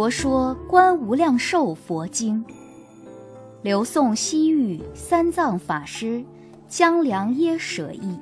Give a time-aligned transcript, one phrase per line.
[0.00, 2.42] 佛说《观无量寿佛经》，
[3.60, 6.24] 刘宋西域三藏法师
[6.66, 8.18] 江良耶舍译。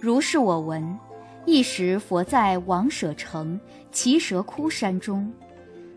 [0.00, 0.98] 如是我闻，
[1.44, 3.60] 一时佛在王舍城
[3.92, 5.30] 奇蛇窟山中，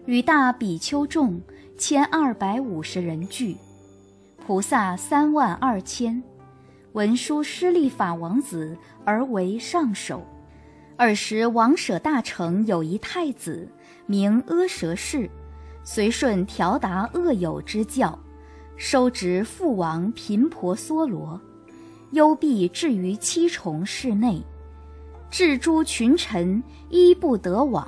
[0.06, 1.40] 与大比丘众
[1.78, 3.56] 千二百五十人聚，
[4.46, 6.22] 菩萨三万二千，
[6.92, 10.22] 文殊师利法王子而为上首。
[10.98, 13.70] 尔时，王舍大城有一太子，
[14.08, 15.30] 名阿舍氏，
[15.84, 18.18] 随顺调达恶友之教，
[18.78, 21.40] 收执父王频婆娑罗，
[22.12, 24.42] 幽闭置于七重室内，
[25.30, 27.88] 至诸群臣衣不得往。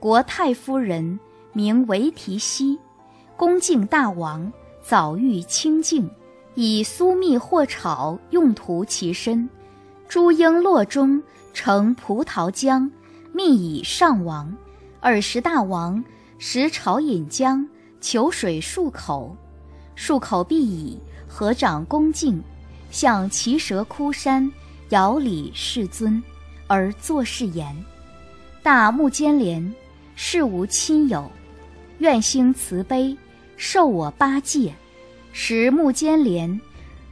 [0.00, 1.20] 国太夫人
[1.52, 2.76] 名为提西，
[3.36, 6.10] 恭敬大王，早欲清净，
[6.56, 9.48] 以酥蜜或炒用途其身，
[10.08, 11.22] 诸璎珞中。
[11.60, 12.88] 盛葡萄浆，
[13.32, 14.56] 密以上王。
[15.00, 16.02] 尔时大王
[16.38, 17.66] 食朝饮浆，
[18.00, 19.36] 求水漱口，
[19.96, 22.40] 漱口毕已，合掌恭敬，
[22.92, 24.48] 向奇蛇窟山
[24.90, 26.22] 遥礼世尊，
[26.68, 27.74] 而作是言：
[28.62, 29.74] 大目犍连，
[30.14, 31.28] 世无亲友，
[31.98, 33.16] 愿兴慈悲，
[33.56, 34.72] 受我八戒。
[35.32, 36.60] 时目犍连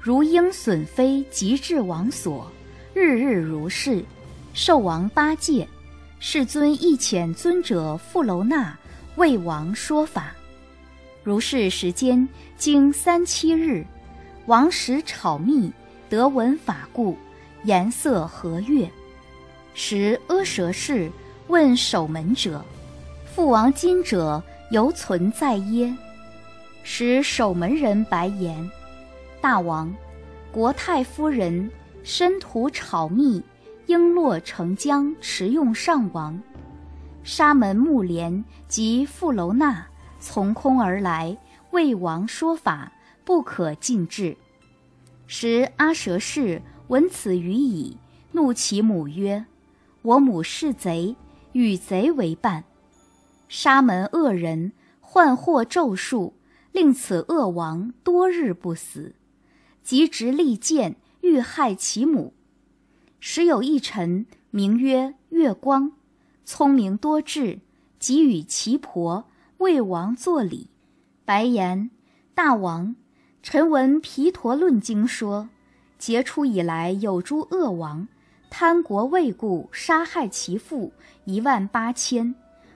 [0.01, 2.49] 如鹰隼飞，即至王所，
[2.95, 4.05] 日日如是。
[4.57, 5.69] 寿王八戒，
[6.19, 8.75] 世尊亦遣尊者富楼那
[9.17, 10.33] 为王说法。
[11.23, 12.27] 如是时间
[12.57, 13.85] 经三七日，
[14.47, 15.71] 王食炒蜜，
[16.09, 17.19] 得闻法故，
[17.65, 18.91] 颜色和悦。
[19.75, 21.13] 时阿舍氏
[21.49, 22.65] 问守门者
[23.35, 25.95] ：“父王今者犹存在耶？”
[26.83, 28.71] 时守门人白言
[29.39, 29.95] ：“大王，
[30.51, 31.71] 国太夫人
[32.03, 33.43] 身涂炒蜜。”
[33.87, 36.41] 璎珞成江，持用上王。
[37.23, 39.87] 沙门木莲及富楼那
[40.19, 41.37] 从空而来，
[41.71, 42.93] 为王说法，
[43.25, 44.37] 不可尽制。
[45.27, 47.97] 时阿舍氏闻此语已，
[48.33, 49.45] 怒其母曰
[50.03, 51.17] ：“我母是贼，
[51.53, 52.65] 与贼为伴。
[53.49, 56.35] 沙门恶人幻惑咒术，
[56.73, 59.15] 令此恶王多日不死，
[59.83, 62.33] 即执利剑欲害其母。”
[63.19, 65.93] 时有一臣名曰月光，
[66.45, 67.61] 聪明多智，
[67.99, 69.25] 即与其婆
[69.59, 70.69] 为王作礼，
[71.25, 71.91] 白言
[72.35, 72.95] ：“大王，
[73.43, 75.49] 臣闻毗陀论经说，
[75.99, 78.07] 劫初以来有诸恶王，
[78.51, 80.93] 贪国未故，杀害其父
[81.25, 82.35] 一万八千，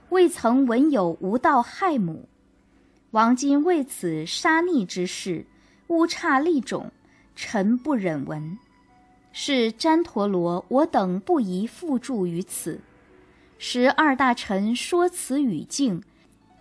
[0.09, 2.29] 未曾闻有无道害母。
[3.11, 5.45] 王今为此杀逆之事，
[5.89, 6.91] 乌刹利种，
[7.37, 8.59] 臣不忍闻。”
[9.33, 12.81] 是旃陀罗，我等不宜附注于此。
[13.59, 16.03] 时二大臣说此语境，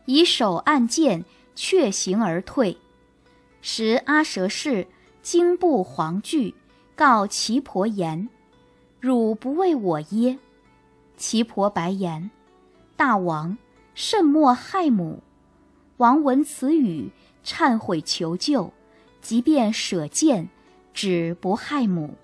[0.05, 1.23] 以手按剑，
[1.55, 2.77] 却行而退。
[3.61, 4.87] 时阿舍氏
[5.21, 6.53] 惊怖惶惧，
[6.95, 8.29] 告其婆言
[8.99, 10.37] ：“汝不为我耶？”
[11.17, 12.29] 其婆白言
[12.95, 13.57] ：“大王，
[13.95, 15.23] 甚莫害母。”
[15.97, 17.11] 王闻此语，
[17.43, 18.71] 忏悔求救，
[19.21, 20.49] 即便舍剑，
[20.93, 22.15] 止不害母。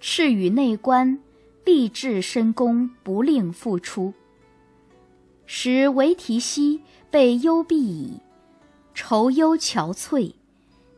[0.00, 1.18] 敕与内官，
[1.64, 4.14] 必至深宫，不令复出。
[5.44, 8.20] 时维提希被幽闭矣，
[8.94, 10.34] 愁忧憔悴，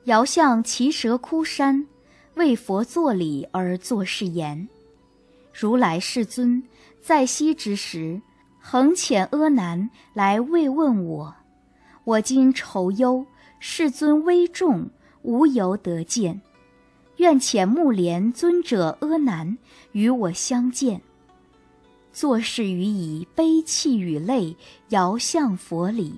[0.04, 1.86] 遥向奇蛇窟山，
[2.34, 4.68] 为佛作礼而作是言：
[5.52, 6.62] 如来世尊
[7.00, 8.20] 在昔之时，
[8.60, 11.34] 恒遣阿难来慰问我，
[12.04, 13.24] 我今愁忧，
[13.58, 14.90] 世尊危重，
[15.22, 16.42] 无由得见。
[17.20, 19.58] 愿遣木莲尊者阿难
[19.92, 21.02] 与我相见。
[22.14, 24.56] 作事于以悲泣与泪
[24.88, 26.14] 遥向佛礼，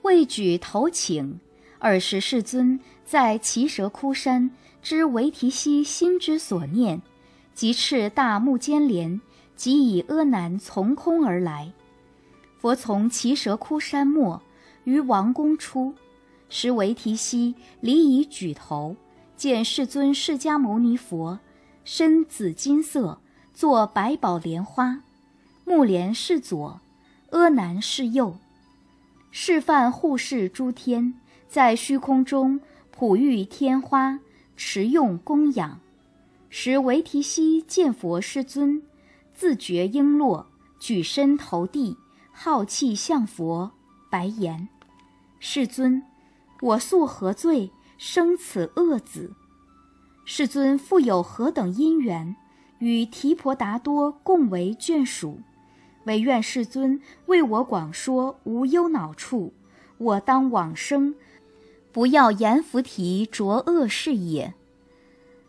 [0.00, 1.38] 未举头请。
[1.80, 7.02] 尔时世尊在奇蛇窟山知维提西心之所念，
[7.52, 9.20] 即斥大目犍连，
[9.54, 11.70] 即以阿难从空而来。
[12.56, 14.40] 佛从奇蛇窟山末
[14.84, 15.92] 于王宫出，
[16.48, 18.96] 时维提西礼以举头。
[19.36, 21.40] 见世尊释迦牟尼佛，
[21.84, 23.20] 身紫金色，
[23.52, 25.00] 坐百宝莲花，
[25.64, 26.80] 目莲是左，
[27.30, 28.36] 阿难是右，
[29.30, 31.14] 示范护世诸天，
[31.48, 34.20] 在虚空中普育天花，
[34.56, 35.80] 持用供养。
[36.48, 38.82] 时维提希见佛世尊，
[39.34, 40.44] 自觉璎珞，
[40.78, 41.96] 举身投地，
[42.30, 43.72] 好气向佛，
[44.10, 44.68] 白言
[45.40, 46.02] ：“世尊，
[46.60, 47.72] 我素何罪？”
[48.04, 49.30] 生此恶子，
[50.24, 52.34] 世尊复有何等因缘，
[52.80, 55.38] 与提婆达多共为眷属？
[56.06, 59.54] 唯愿世尊为我广说无忧恼处，
[59.98, 61.14] 我当往生，
[61.92, 64.52] 不要阎浮提浊恶事也。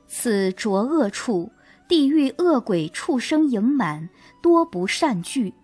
[0.05, 1.51] 此浊恶处，
[1.87, 4.09] 地狱恶鬼畜生盈满，
[4.43, 5.55] 多不善聚。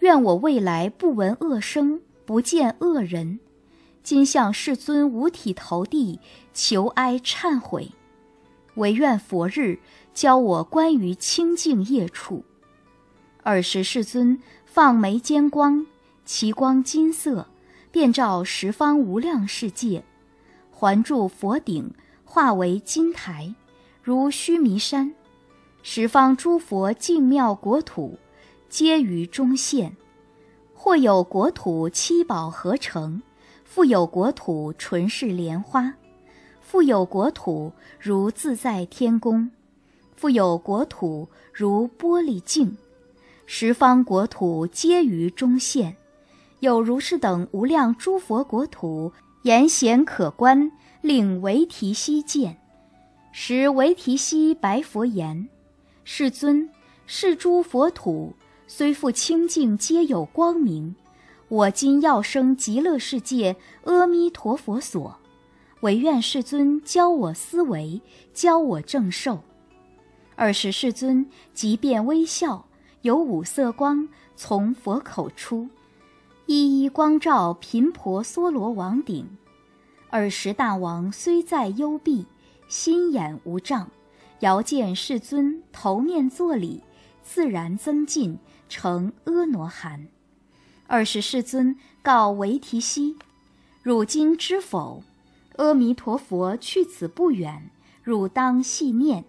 [0.00, 3.38] 愿我未来不闻恶声，不见恶人。
[4.06, 6.20] 今向世尊五体投地，
[6.54, 7.90] 求哀忏悔。
[8.76, 9.80] 唯愿佛日
[10.14, 12.44] 教我关于清净业处。
[13.42, 15.84] 尔时世尊放眉间光，
[16.24, 17.48] 其光金色，
[17.90, 20.04] 遍照十方无量世界，
[20.70, 21.92] 环住佛顶，
[22.24, 23.52] 化为金台，
[24.04, 25.12] 如须弥山。
[25.82, 28.16] 十方诸佛净妙国土，
[28.68, 29.96] 皆于中现。
[30.72, 33.20] 或有国土七宝合成，
[33.66, 35.92] 富有国土纯是莲花。
[36.62, 39.50] 富有国土如自在天宫，
[40.16, 42.76] 富有国土如玻璃镜，
[43.44, 45.94] 十方国土皆于中现，
[46.60, 50.72] 有如是等无量诸佛国土，严显可观，
[51.02, 52.56] 令维提悉见。
[53.30, 55.48] 时维提悉白佛言
[56.04, 56.68] ：“世尊，
[57.06, 58.32] 是诸佛土
[58.66, 60.94] 虽复清净，皆有光明。
[61.48, 65.18] 我今要生极乐世界阿弥陀佛所。”
[65.80, 68.00] 唯愿世尊教我思维，
[68.32, 69.40] 教我正受。
[70.34, 72.66] 尔时世尊即便微笑，
[73.02, 75.68] 有五色光从佛口出，
[76.46, 79.28] 一一光照频婆娑罗王顶。
[80.10, 82.26] 尔时大王虽在幽闭，
[82.68, 83.88] 心眼无障，
[84.40, 86.82] 遥见世尊头面作礼，
[87.22, 88.38] 自然增进，
[88.68, 90.08] 成阿罗汉。
[90.88, 93.16] 尔时世尊告维提悉
[93.82, 95.02] ：“汝今知否？”
[95.56, 97.70] 阿弥陀佛去此不远，
[98.02, 99.24] 汝当细念，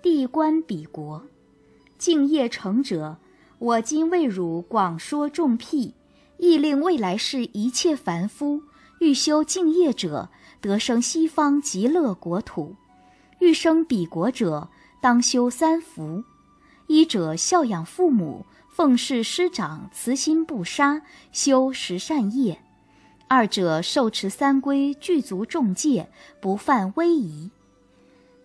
[0.00, 1.24] 地观彼国，
[1.98, 3.16] 敬业成者，
[3.58, 5.94] 我今为汝广说众辟，
[6.38, 8.62] 亦令未来世一切凡夫
[9.00, 10.30] 欲修敬业者，
[10.60, 12.76] 得生西方极乐国土；
[13.40, 14.68] 欲生彼国者，
[15.00, 16.22] 当修三福：
[16.86, 22.58] 一者孝养父母，奉事师长，慈心不杀，修十善业。
[23.28, 26.08] 二者受持三规，具足众戒，
[26.40, 27.50] 不犯威仪；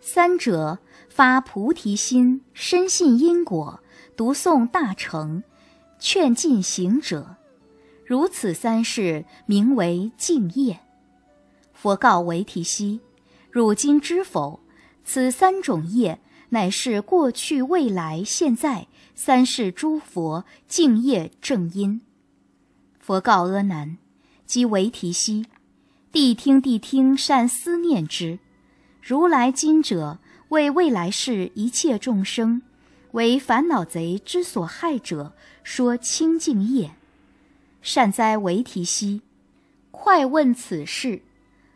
[0.02, 0.80] 三者
[1.10, 3.80] 发菩提心，深信因果，
[4.18, 5.44] 读诵大乘，
[5.98, 7.38] 劝进行者。
[8.06, 10.82] 如此三事，名为敬业。
[11.72, 13.00] 佛告维提悉：
[13.50, 14.60] 汝今知否？
[15.06, 16.20] 此三种业，
[16.50, 18.88] 乃是过去、未来、现在
[19.20, 22.02] 三世诸佛敬业正因。
[23.00, 23.98] 佛告阿难。
[24.46, 25.48] 即为提兮，
[26.14, 28.38] 谛听谛听，善思念之。
[29.02, 30.20] 如来今者，
[30.50, 32.62] 为未来世一切众生，
[33.14, 36.92] 为烦恼贼之所害者，说清净业。
[37.82, 39.24] 善哉，为提兮！
[39.90, 41.24] 快问此事。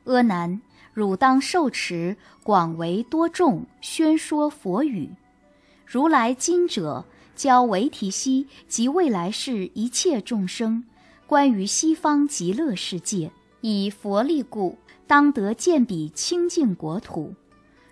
[0.06, 0.62] 阿难，
[0.94, 5.10] 汝当受持广为多众宣说佛语。
[5.86, 7.04] 如来今者，
[7.36, 10.84] 教维提西及未来世一切众生。
[11.26, 13.32] 关于西方极乐世界，
[13.62, 17.34] 以佛力故，当得见彼清净国土，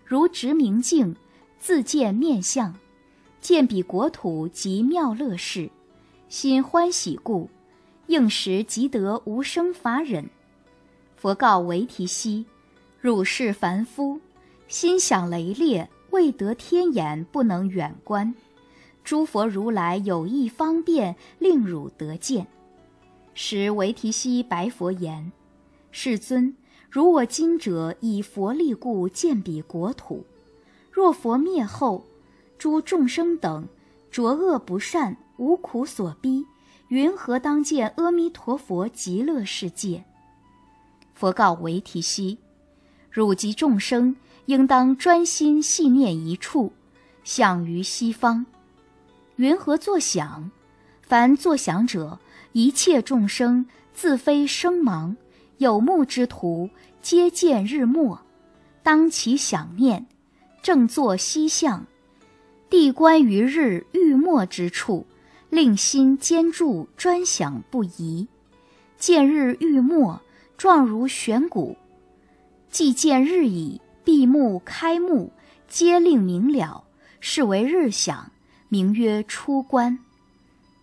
[0.04, 1.16] 如执明镜，
[1.58, 2.76] 自见面相，
[3.40, 5.70] 见彼国土极妙乐事，
[6.28, 7.50] 心欢喜故，
[8.08, 10.30] 应时即得无生法忍。
[11.16, 12.46] 佛告维提西：
[13.00, 14.20] 汝是凡夫，
[14.68, 18.36] 心想雷烈，未得天眼，不能远观。
[19.04, 22.48] 诸佛如来有意方便，令汝得见。
[23.34, 25.32] 时维提悉白佛言
[25.92, 26.56] ：“世尊，
[26.90, 30.26] 如我今者以佛力故见彼国土，
[30.92, 32.04] 若佛灭后，
[32.58, 33.68] 诸众生等
[34.12, 36.46] 浊恶不善，无苦所逼，
[36.90, 40.04] 云何当见阿弥陀佛极乐世界？”
[41.16, 42.38] 佛告维提悉
[43.10, 44.16] ：“汝及众生，
[44.46, 46.74] 应当专心细念一处，
[47.24, 48.46] 想于西方。
[49.40, 50.52] 云何作想？
[51.02, 52.20] 凡作想者。”
[52.52, 55.16] 一切众生自非生盲，
[55.58, 56.68] 有目之徒
[57.00, 58.18] 皆见日没，
[58.82, 60.08] 当其想念，
[60.64, 61.86] 正坐西向，
[62.68, 65.06] 地观于日欲没之处，
[65.52, 68.28] 令心坚住，专想不移。
[68.98, 70.20] 见日欲没，
[70.58, 71.78] 状如悬鼓；
[72.72, 75.32] 既见日已，闭目开目，
[75.68, 76.84] 皆令明了，
[77.20, 78.32] 是为日想，
[78.70, 80.00] 名曰出关。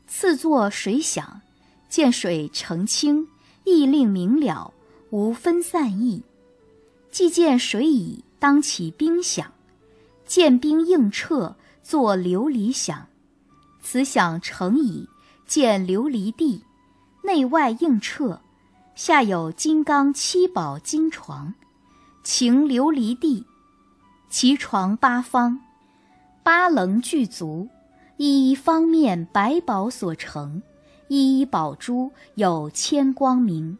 [0.06, 1.40] 次作水想。
[1.88, 3.28] 见水澄清，
[3.64, 4.74] 意令明了，
[5.10, 6.20] 无分散意；
[7.12, 9.46] 既见水已，当起冰响；
[10.26, 13.06] 见冰映彻，作琉璃响。
[13.80, 15.08] 此响成已，
[15.46, 16.64] 见琉璃地，
[17.22, 18.40] 内外应彻，
[18.96, 21.54] 下有金刚七宝金床，
[22.24, 23.46] 擎琉璃地，
[24.28, 25.60] 其床八方，
[26.42, 27.68] 八棱具足，
[28.18, 30.62] 一一方面百宝所成，
[31.08, 33.76] 一一宝珠有千光明，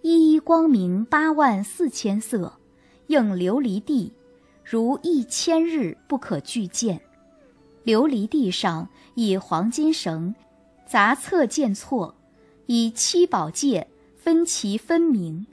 [0.00, 2.54] 一一光明八万四千色，
[3.08, 4.14] 应琉璃地，
[4.64, 7.02] 如一千日不可具见。
[7.84, 10.34] 琉璃地上以黄金绳，
[10.86, 12.14] 杂侧建错，
[12.64, 13.86] 以七宝界
[14.16, 15.46] 分其分明。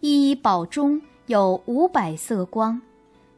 [0.00, 2.82] 一一宝中有五百色光，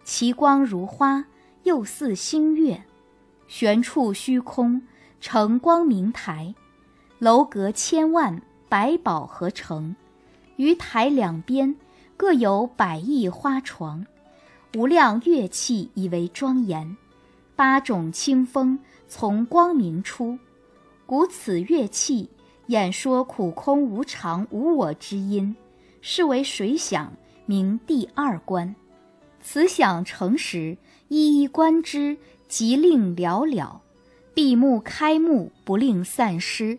[0.02, 1.26] 其光如花，
[1.62, 2.82] 又似星月。
[3.54, 4.80] 悬处虚空，
[5.20, 6.54] 成光明台，
[7.18, 9.94] 楼阁千万，百宝合成。
[10.56, 11.76] 于台两边
[12.16, 14.06] 各有百亿花床，
[14.74, 16.96] 无量乐器以为庄严。
[17.54, 20.38] 八种清风从光明出，
[21.04, 22.30] 故此乐器
[22.68, 25.54] 演说苦空无常无我之音，
[26.00, 27.12] 是为水响，
[27.44, 28.74] 名第二关。
[29.42, 30.78] 此响成时，
[31.08, 32.16] 一一观之，
[32.52, 33.80] 即令了了。
[34.34, 36.78] 闭目开目，不令散失。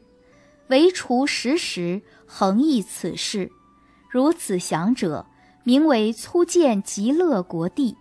[0.67, 3.51] 唯除时时，恒忆此事。
[4.07, 5.25] 如此想者，
[5.63, 7.97] 名为粗见极乐国地。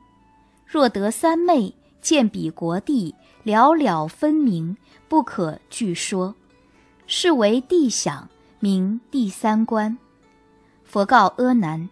[0.66, 1.74] 若得三昧。
[2.02, 3.14] 见彼国地
[3.44, 4.76] 了了分明，
[5.08, 6.34] 不可具说，
[7.06, 9.96] 是为地想，名第三观。
[10.82, 11.88] 佛告阿难：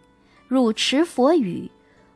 [0.49, 1.71] 汝持佛语，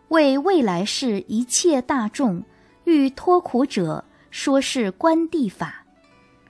[0.08, 2.42] 为未来世一切大众
[2.84, 5.84] 欲脱苦者，说是观地法。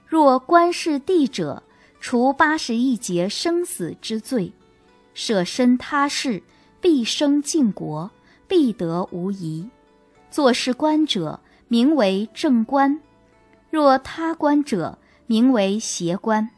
[0.05, 1.63] 若观是地者，
[1.99, 4.53] 除八十一劫生死之罪，
[5.13, 6.43] 舍身他世，
[6.79, 8.11] 必生净国，
[8.47, 9.69] 必得无疑。
[10.29, 12.99] 作是观者，名为正观；
[13.69, 16.49] 若他观者，名为邪观。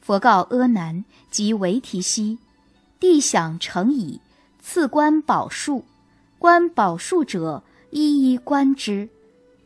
[0.00, 2.38] 佛告阿难及维提希：
[3.00, 4.20] 地想成矣，
[4.60, 5.84] 次观宝树。
[6.38, 9.10] 观宝树者，一一观之。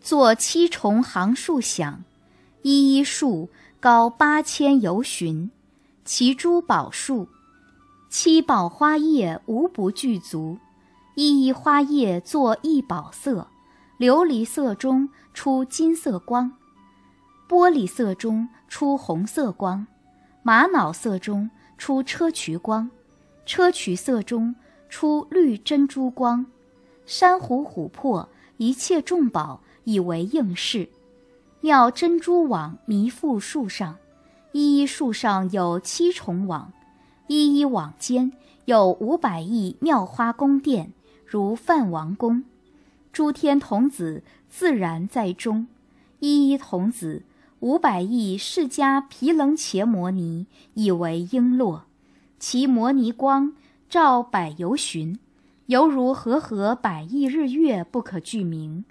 [0.00, 2.02] 作七重行树想，
[2.62, 5.50] 一一树高八千由旬，
[6.04, 7.28] 其珠宝树，
[8.10, 10.58] 七宝花叶无不具足。
[11.14, 13.46] 一一花叶作一宝色，
[14.00, 16.50] 琉璃色中出金色光，
[17.48, 19.86] 玻璃色中出红色光，
[20.42, 22.90] 玛瑙色中出砗磲光，
[23.46, 24.56] 砗磲色中
[24.88, 26.44] 出绿珍珠光，
[27.06, 30.88] 珊瑚琥珀一切众宝以为应饰，
[31.60, 33.96] 妙珍珠网弥覆树上，
[34.50, 36.72] 一一树上有七重网，
[37.28, 38.32] 一一网间
[38.64, 40.92] 有五百亿妙花宫殿。
[41.24, 42.44] 如梵王宫，
[43.12, 45.66] 诸天童子自然在中，
[46.20, 47.22] 一一童子
[47.60, 51.80] 五百亿释迦毗楞伽摩尼以为璎珞，
[52.38, 53.54] 其摩尼光
[53.88, 55.18] 照百由旬，
[55.66, 58.84] 犹如和合百亿日月不可具名。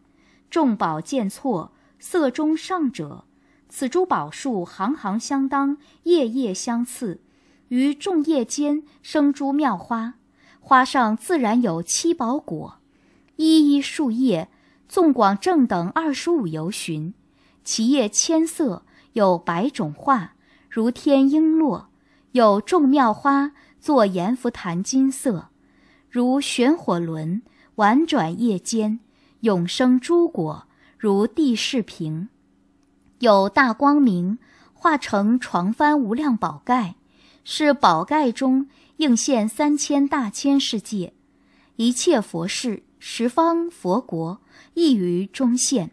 [0.50, 3.26] 众宝见错，色中上者，
[3.68, 7.22] 此诸宝树行行相当，叶叶相次，
[7.70, 10.16] 于众叶间生诸妙花。
[10.60, 12.80] 花上自然有七宝果，
[13.36, 14.50] 一一树叶
[14.90, 17.14] 纵广正等二十五由旬，
[17.64, 20.34] 其叶千色，有百种画，
[20.70, 21.86] 如天璎珞；
[22.32, 25.50] 有众妙花作阎浮檀金色，
[26.16, 27.42] 如旋火轮
[27.76, 29.02] 婉转叶间，
[29.42, 30.66] 永生诸果，
[30.98, 32.30] 如地势平；
[33.20, 34.38] 有大光明
[34.74, 36.96] 化成床幡无量宝盖，
[37.44, 38.70] 是宝盖中。
[38.96, 41.12] 应现三千大千世界，
[41.76, 44.40] 一切佛事十方佛国
[44.74, 45.92] 亦于中现。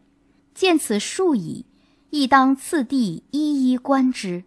[0.54, 1.66] 见此数矣，
[2.10, 4.44] 亦当次第一一观之。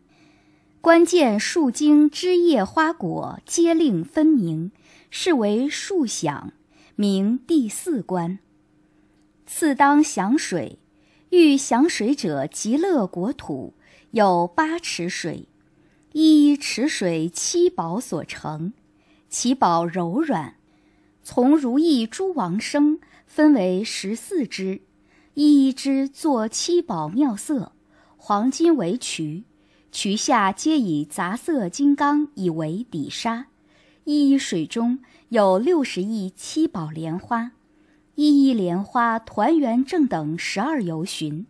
[0.79, 4.71] 观见树茎枝叶花果皆令分明，
[5.17, 6.51] 是为树想，
[6.97, 8.37] 名第四观。
[9.47, 10.77] 次当降水，
[11.29, 13.73] 欲降水者，极乐国土
[14.11, 15.47] 有八池水。
[16.11, 18.73] 一一池水七宝所成，
[19.29, 20.55] 其宝柔软，
[21.23, 24.81] 从如意诸王生，分为十四支，
[25.33, 27.71] 一一支作七宝妙色，
[28.17, 29.45] 黄金为渠，
[29.93, 33.47] 渠下皆以杂色金刚以为底沙。
[34.05, 37.53] 一一水中有六十亿七宝莲花，
[38.13, 41.47] 一一莲花团圆正等十二游寻，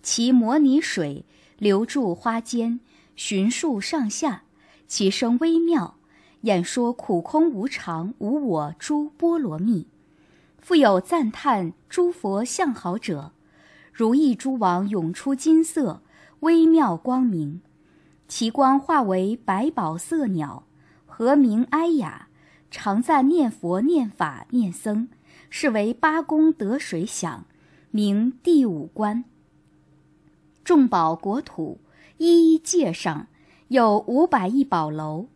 [0.00, 1.24] 其摩尼水
[1.58, 2.78] 流注花间。
[3.16, 4.44] 寻数上下，
[4.86, 5.96] 其声微妙，
[6.42, 9.88] 演说苦空无常无我诸波罗蜜。
[10.60, 13.32] 复有赞叹诸佛相好者，
[13.92, 16.00] 如意诸王涌出金色
[16.40, 17.60] 微妙光明，
[18.28, 20.67] 其光化为百宝色鸟，
[21.18, 22.28] 和鸣哀雅，
[22.70, 25.08] 常赞念佛、念法、念僧，
[25.50, 27.44] 是为八功德水响，
[27.90, 29.24] 名第五关。
[30.62, 31.80] 众宝国土
[32.18, 33.26] 一一界上，
[33.66, 35.26] 有五百亿宝楼，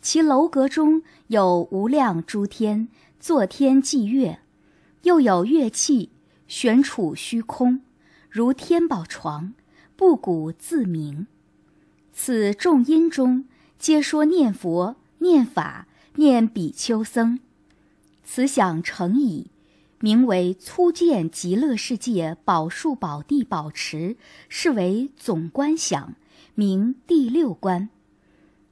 [0.00, 2.86] 其楼阁中有无量诸天，
[3.18, 4.38] 坐天祭月，
[5.02, 6.10] 又有乐器
[6.46, 7.80] 悬处虚空，
[8.30, 9.54] 如天宝床，
[9.96, 11.26] 不鼓自鸣。
[12.12, 13.46] 此众音中，
[13.76, 15.86] 皆说念佛、念法、
[16.16, 17.38] 念比丘僧。
[18.24, 19.52] 此想成矣，
[20.00, 24.16] 名为粗见极乐世界宝树宝地宝池，
[24.48, 26.16] 是为总观想，
[26.56, 27.88] 名第六观。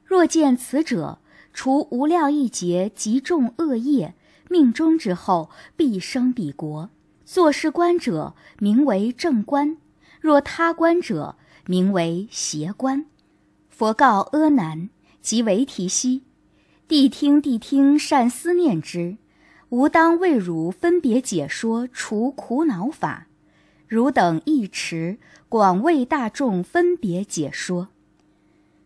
[0.04, 1.21] 若见此者，
[1.52, 4.16] 除无量亿劫极重恶业，
[4.49, 6.90] 命中之后必生彼国。
[7.25, 9.76] 作是观者，名为正观；
[10.21, 13.07] 若他观者，名为邪观。
[13.69, 14.90] 佛告阿难
[15.23, 16.25] 即为提西
[16.90, 19.16] ：“谛听，谛听，善思念之。
[19.68, 23.28] 吾当为汝分别解说除苦恼法。
[23.87, 25.16] 汝等一持，
[25.49, 27.90] 广为大众分别解说。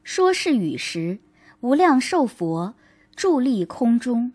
[0.03, 1.19] 说是语时，
[1.61, 2.75] 无量寿佛
[3.17, 4.35] 伫立空中，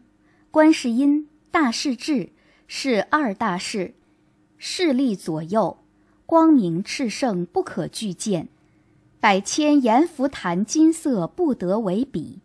[0.50, 2.30] 观世音、大势至
[2.68, 3.94] 是二大士，
[4.58, 5.78] 势力左右，
[6.26, 8.48] 光明炽盛，不可具见。”
[9.22, 12.40] 百千阎浮檀金色不得为比，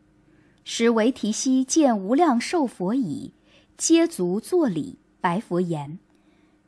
[0.65, 3.35] 时维提希见无量寿佛已，
[3.77, 5.99] 皆足作礼，白佛言：“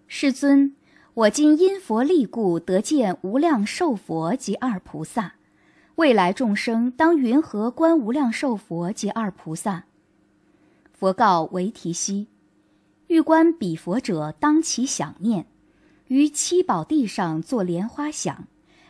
[0.07, 0.77] 世尊，
[1.15, 5.37] 我今因佛力故得见无量寿佛及二菩萨，
[5.95, 9.85] 未来众生当云何观无量寿佛及二菩萨？”
[10.93, 12.29] 佛告维提希
[13.09, 15.47] ：“欲观彼佛者，当其想念，
[16.09, 18.47] 于七宝地上作莲花想。”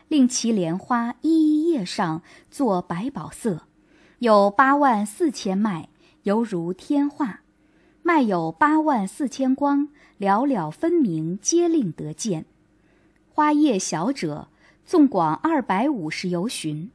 [0.09, 3.63] 令其莲花一一叶上作百宝色，
[4.19, 5.89] 有八万四千脉，
[6.23, 7.41] 犹如天化；
[8.03, 12.47] 脉有八万四千光，了了分明，皆令得见。
[13.29, 14.49] 花叶小者，
[14.85, 16.91] 纵广二百五十由旬。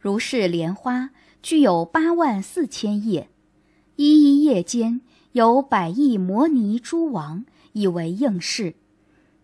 [0.00, 1.10] 如是莲花
[1.42, 3.28] 具有八万四千叶，
[3.96, 5.00] 一一叶间
[5.32, 8.74] 有百亿摩尼珠王，以为应饰。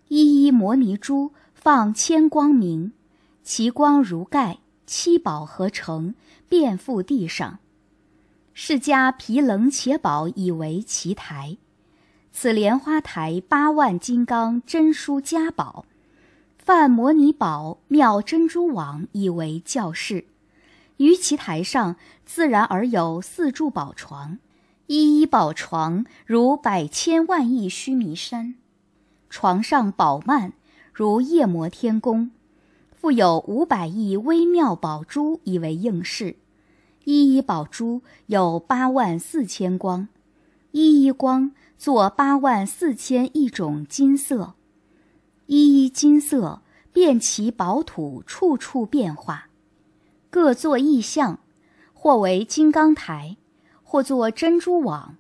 [0.09, 1.33] 一一摩尼珠。
[1.55, 2.93] 放千光明，
[3.43, 6.15] 其光如盖，七宝合成，
[6.49, 7.59] 遍覆地上。
[8.53, 11.57] 释迦毗棱且宝以为其台，
[12.31, 15.87] 此莲花台八万金刚真书家宝，
[16.57, 20.27] 梵摩尼宝妙珍珠网以为教室。
[20.99, 24.39] 于其台上自然而有四柱宝床，
[24.87, 28.55] 一一宝床如百千万亿须弥山，
[29.29, 30.53] 床上宝幔。
[30.93, 32.31] 如夜摩天宫，
[33.05, 36.37] 复有五百亿微妙宝珠以为应饰，
[37.05, 40.09] 一一宝珠有八万四千光，
[40.71, 44.55] 一一光作八万四千亿种金色，
[45.45, 46.63] 一一金色
[46.95, 49.51] 遍其宝土，处处变化，
[50.31, 51.41] 各作异象，
[51.93, 53.37] 或为金刚台，
[53.83, 55.19] 或作珍珠网，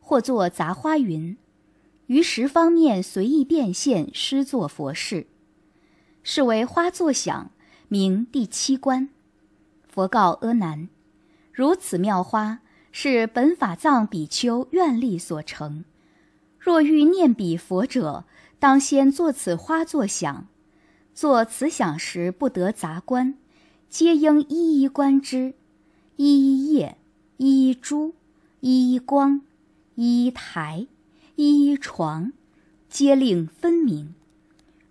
[0.00, 1.36] 或作杂花云。
[2.06, 5.26] 于十方面随意变现，施作佛事，
[6.28, 7.52] 是为花作想，
[7.86, 9.10] 名第七关。
[9.88, 10.88] 佛告阿难：
[11.52, 12.58] 如此妙花，
[12.90, 15.84] 是本法藏比丘愿力所成。
[16.58, 18.24] 若欲念彼佛者，
[18.58, 20.48] 当先作此花作想。
[21.14, 23.38] 作此想时，不得杂观，
[23.88, 25.54] 皆应一一观之：
[26.16, 26.98] 一一叶，
[27.36, 28.16] 一一珠，
[28.58, 29.42] 一一光，
[29.94, 30.88] 一一台。
[31.36, 32.32] 一一床，
[32.88, 34.12] 皆令分明，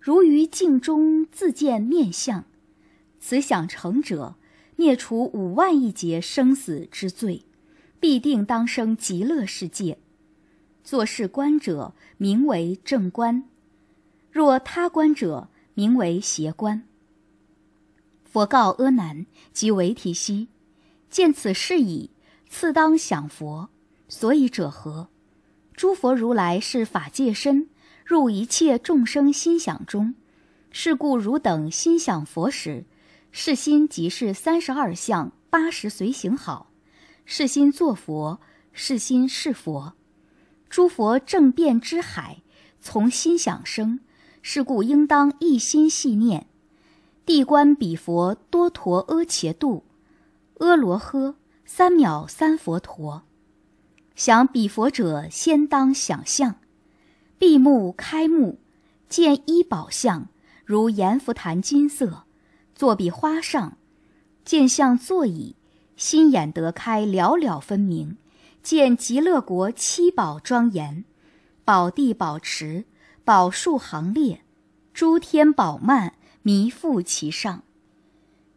[0.06, 2.44] 如于镜中自见面相。
[3.18, 4.36] 此想成者，
[4.76, 7.44] 灭除五万亿劫生死之罪，
[7.98, 9.98] 必定当生极乐世界。
[10.84, 13.48] 作是观者，名为正观；
[14.30, 16.84] 若他观者，名为邪观。
[18.22, 20.46] 佛告阿难即为提希：
[21.10, 22.10] 见此事矣，
[22.48, 23.70] 次当想佛。
[24.08, 25.08] 所以者何？
[25.74, 27.68] 诸佛如来是法界身，
[28.06, 30.14] 入一切众生心想中。
[30.70, 32.84] 是故汝等心想佛时，
[33.32, 36.70] 是心即是三十二相八十随行好，
[37.24, 38.40] 是心作佛，
[38.72, 39.94] 是心是佛。
[40.70, 42.42] 诸佛正变之海，
[42.80, 43.98] 从心想生。
[44.48, 46.46] 是故应当一心系念。
[47.24, 49.82] 地观彼佛多陀阿伽度，
[50.58, 53.24] 阿罗诃三藐三佛陀。
[54.14, 56.60] 想彼佛者，先当想象，
[57.38, 58.58] 闭目开目，
[59.08, 60.28] 见一宝相，
[60.64, 62.24] 如阎浮檀金色，
[62.74, 63.76] 坐彼花上，
[64.44, 65.54] 见相坐矣，
[65.96, 68.16] 心眼得开，了了分明。
[68.62, 71.04] 见极乐国七宝庄严，
[71.64, 72.84] 宝地宝池，
[73.22, 74.40] 宝树行列，
[74.92, 77.62] 诸天宝幔弥覆其上，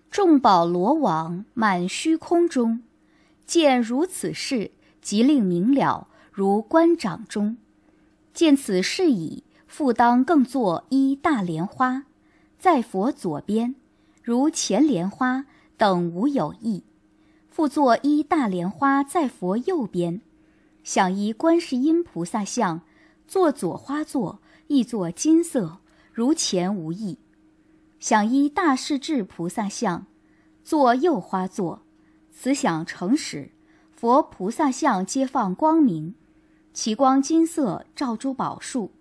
[0.09, 2.81] 众宝罗网满虚空中。
[3.45, 7.57] 见如此事，即令明了，如观掌中。
[8.39, 12.05] 见此事已，复当更作一大莲花，
[12.57, 13.75] 在佛左边，
[14.23, 16.85] 如前莲花等无有异。
[17.49, 20.21] 复作一大莲花在佛右边，
[20.85, 22.79] 想依观世音菩萨像，
[23.27, 25.79] 坐左花座亦作金色，
[26.13, 27.17] 如前无异。
[27.99, 30.05] 想依大势至菩萨像，
[30.63, 31.81] 坐右花座，
[32.31, 33.51] 此想成时，
[33.91, 36.15] 佛菩萨像皆放光明，
[36.71, 38.91] 其光金色照珠宝树，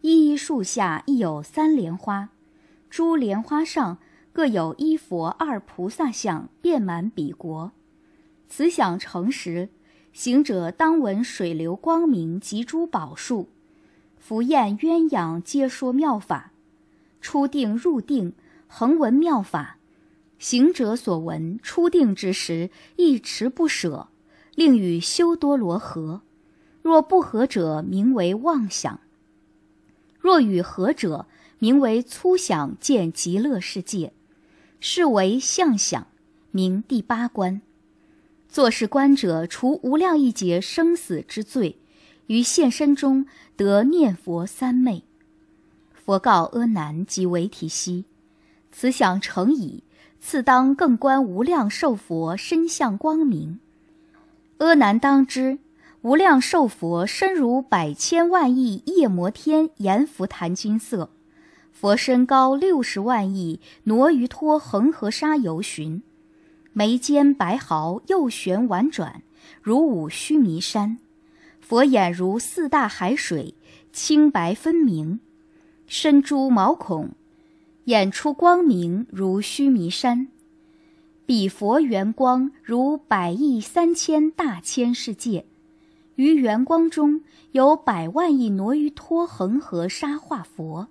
[0.00, 2.30] 一一树下亦有三莲花，
[2.90, 3.98] 诸莲花上
[4.32, 7.72] 各有一佛二菩萨像，遍满彼国。
[8.48, 9.70] 此想成时，
[10.12, 13.48] 行者当闻水流光明及珠宝树，
[14.18, 16.52] 福宴鸳鸯皆说妙法，
[17.20, 18.34] 出定入定，
[18.66, 19.78] 恒闻妙法。
[20.38, 24.08] 行者所闻初定之时，一持不舍，
[24.56, 26.22] 令与修多罗合。
[26.82, 28.98] 若不合者，名为妄想；
[30.18, 31.26] 若与合者，
[31.58, 34.12] 名为粗想见极乐世界，
[34.80, 36.08] 是为相想，
[36.50, 37.62] 名第八关。
[38.48, 41.78] 做是观者，除无量一劫生死之罪，
[42.26, 45.04] 于现身中得念佛三昧。
[45.94, 48.04] 佛告阿难及维提悉
[48.72, 49.84] ：“此想成矣，
[50.20, 53.60] 次当更观无量寿佛身相光明。
[54.58, 55.58] 阿难当知，
[56.02, 61.10] 无量寿佛身如百千万亿夜摩天阎浮檀金色，
[61.70, 66.02] 佛身高六十万亿挪于托恒河沙游巡。”
[66.74, 69.22] 眉间白毫右旋婉转，
[69.60, 70.96] 如舞须弥山；
[71.60, 73.54] 佛眼如四大海水，
[73.92, 75.20] 清白分明；
[75.86, 77.10] 身珠毛孔，
[77.84, 80.26] 眼出光明如须弥山。
[81.26, 85.44] 彼佛圆光如百亿三千大千世界，
[86.16, 87.22] 于圆光中
[87.52, 90.88] 有百万亿挪于托恒河沙化佛，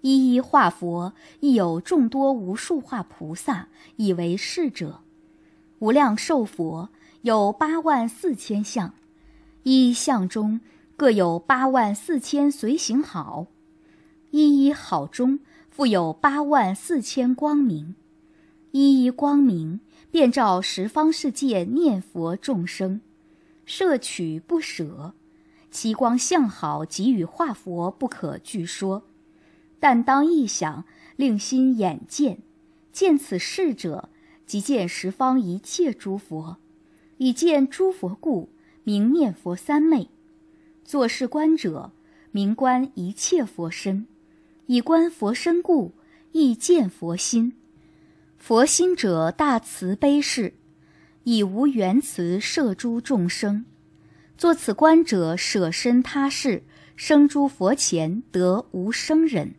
[0.00, 5.00] 一一化佛亦有众多无数化菩萨，以为侍者。
[5.78, 6.88] 无量寿佛
[7.22, 8.94] 有八万四千相，
[9.62, 10.60] 一相中
[10.96, 13.46] 各有八万四千随行好，
[14.30, 15.38] 一一好中
[15.68, 17.94] 复有八万四千光明，
[18.70, 23.02] 一一光明遍照十方世界念佛众生，
[23.66, 25.12] 摄取不舍，
[25.70, 29.02] 其光相好给予化佛不可具说，
[29.78, 30.84] 但当一想，
[31.16, 32.38] 令心眼见，
[32.90, 34.08] 见此事者。
[34.46, 36.58] 即见十方一切诸佛，
[37.16, 38.48] 以见诸佛故，
[38.84, 40.06] 名念佛三昧；
[40.84, 41.90] 作是观者，
[42.30, 44.04] 名观一切佛身；
[44.66, 45.94] 以观佛身故，
[46.30, 47.56] 亦见佛心。
[48.38, 50.54] 佛心者，大慈悲事，
[51.28, 53.64] 以无缘慈摄诸众生。
[54.38, 56.62] 作此观者，舍身他世，
[56.94, 59.56] 生诸佛前得无生忍。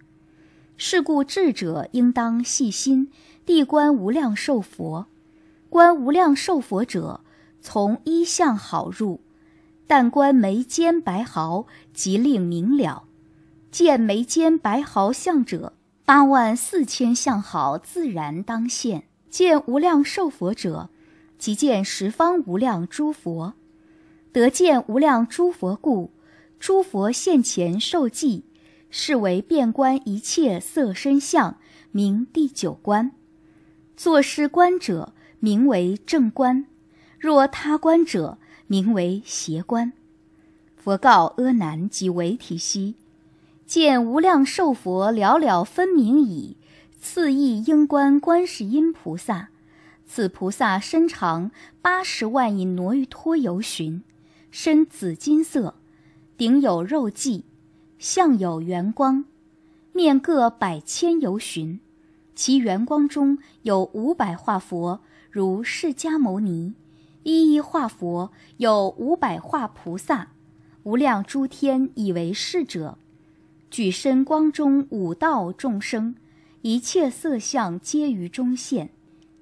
[0.77, 3.11] 是故智者应当细心。
[3.45, 5.07] 地观无量寿佛，
[5.69, 7.19] 观无量寿佛者，
[7.59, 9.19] 从一相好入，
[9.87, 13.03] 但观眉间白毫，即令明了。
[13.71, 15.73] 见眉间白毫相者，
[16.05, 19.03] 八万四千相好自然当现。
[19.29, 20.89] 见无量寿佛者，
[21.37, 23.53] 即见十方无量诸佛。
[24.31, 26.11] 得见无量诸佛故，
[26.59, 28.43] 诸佛现前受记，
[28.89, 31.57] 是为遍观一切色身相，
[31.91, 33.11] 名第九观。
[33.95, 36.65] 作诗观者名为正观，
[37.17, 39.93] 若他观者名为邪观。
[40.75, 42.95] 佛告阿难及维提悉：
[43.65, 46.57] 见无量寿佛了了分明矣。
[46.99, 49.49] 次亦应观观世音菩萨，
[50.07, 54.01] 此菩萨身长八十万亿挪于托游旬，
[54.49, 55.75] 身紫金色，
[56.37, 57.43] 顶有肉髻，
[57.99, 59.25] 相有圆光，
[59.91, 61.79] 面各百千由旬。
[62.33, 66.73] 其圆光中有五百化佛，如释迦牟尼；
[67.23, 70.29] 一一化佛有五百化菩萨，
[70.83, 72.97] 无量诸天以为是者。
[73.69, 76.15] 举身光中五道众生，
[76.61, 78.91] 一切色相皆于中现。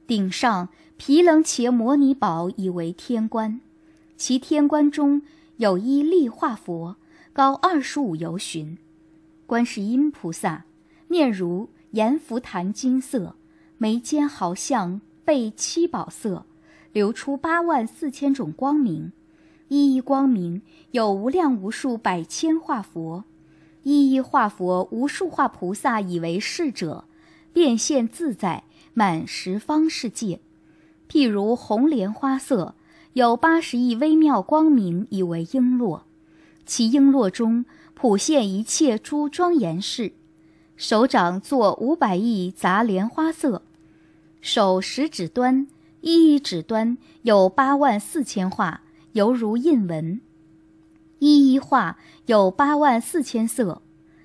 [0.07, 3.61] 顶上毗棱伽摩尼宝以为天冠，
[4.15, 5.21] 其天冠中
[5.57, 6.95] 有一立化佛，
[7.33, 8.77] 高二十五由旬。
[9.45, 10.65] 观世音菩萨
[11.07, 11.69] 面如。
[11.91, 13.37] 阎浮檀金色，
[13.77, 16.45] 眉间好像备七宝色，
[16.91, 19.13] 流出八万四千种光明。
[19.69, 23.23] 一一光明有无量无数百千化佛，
[23.83, 27.05] 一一化佛无数化菩萨以为是者，
[27.53, 30.39] 变现自在，满十方世界。
[31.07, 32.73] 譬如红莲花色，
[33.13, 36.01] 有八十亿微妙光明以为璎珞，
[36.65, 40.13] 其璎珞中普现一切诸庄严事。
[40.75, 43.61] 手掌作五百亿杂莲花色，
[44.41, 45.67] 手食指端
[46.01, 48.81] 一一指端有八万四千画。
[49.13, 50.19] 犹如印文，
[51.19, 53.81] 一一画有八万四千色，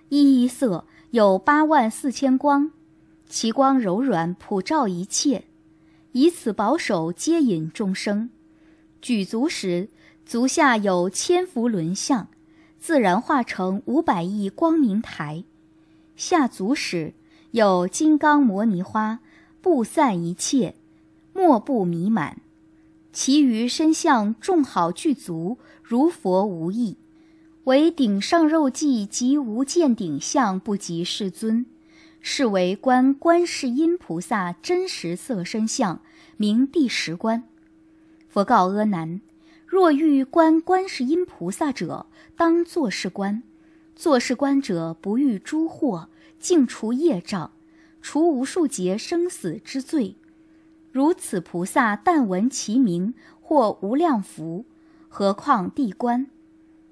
[0.09, 2.73] 一一色有八万四千光，
[3.31, 5.45] 其光柔软，普照一切。
[6.13, 8.31] 以此保守接引众生，
[9.01, 9.89] 举足时，
[10.27, 12.27] 足下有千佛轮相，
[12.81, 15.45] 自然化成五百亿光明台。
[16.17, 17.15] 下足时，
[17.53, 19.21] 有金刚摩尼花，
[19.63, 20.75] 布散一切，
[21.33, 22.41] 莫不弥满。
[23.13, 26.97] 其余身相众好具足，如佛无异，
[27.65, 31.67] 唯顶上肉髻及无见顶相不及世尊，
[32.21, 36.01] 是为观观世音菩萨真实色身相，
[36.37, 37.45] 名第十观。
[38.29, 39.21] 佛告阿难：
[39.67, 42.07] 若欲观观世音菩萨者，
[42.37, 43.43] 当作是观。
[43.97, 47.53] 作是观者，不遇诸祸，净除业障，
[48.03, 50.17] 除无数劫生死之罪。
[50.93, 54.65] 如此菩萨，但闻其名，或无量福。
[55.09, 56.27] 何况地观？